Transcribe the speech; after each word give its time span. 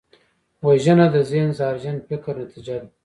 وژنه 0.65 1.05
د 1.13 1.15
ذهن 1.31 1.49
زهرجن 1.59 1.97
فکر 2.07 2.33
نتیجه 2.41 2.75
ده 2.81 2.87